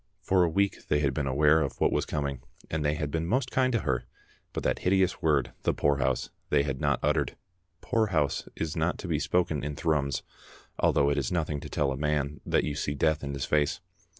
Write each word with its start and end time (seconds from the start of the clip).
For 0.19 0.43
a 0.43 0.49
week 0.49 0.87
they 0.87 0.97
had 1.01 1.13
been 1.13 1.27
aware 1.27 1.61
of 1.61 1.79
what 1.79 1.91
was 1.91 2.07
coming, 2.07 2.41
and 2.71 2.83
they 2.83 2.95
had 2.95 3.11
been 3.11 3.27
most 3.27 3.51
kind 3.51 3.71
to 3.73 3.81
her, 3.81 4.05
but 4.51 4.63
that 4.63 4.79
hideous 4.79 5.21
word, 5.21 5.51
the 5.61 5.75
poorhouse, 5.75 6.31
they 6.49 6.63
had 6.63 6.81
not 6.81 6.99
uttered. 7.03 7.35
Poorhouse 7.81 8.47
is 8.55 8.75
not 8.75 8.97
to 8.97 9.07
be 9.07 9.19
spoken 9.19 9.63
in 9.63 9.75
Thrums, 9.75 10.23
though 10.81 11.11
it 11.11 11.19
is 11.19 11.31
nothing 11.31 11.59
to 11.59 11.69
tell 11.69 11.91
a 11.91 11.97
man 11.97 12.41
that 12.47 12.63
you 12.63 12.73
see 12.73 12.95
death 12.95 13.23
in 13.23 13.35
his 13.35 13.45
face. 13.45 13.79